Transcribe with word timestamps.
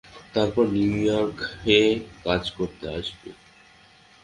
তারপর 0.33 0.63
নিউ 0.75 0.93
ইয়র্কে 1.03 1.79
কাজ 2.25 2.43
করতে 2.57 2.85
আসবে। 2.97 3.29